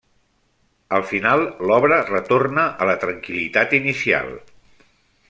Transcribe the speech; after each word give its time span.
Al 0.99 1.03
final, 1.09 1.43
l'obra 1.71 2.01
retorna 2.07 2.63
a 2.85 2.87
la 2.91 2.97
tranquil·litat 3.05 3.77
inicial. 3.81 4.33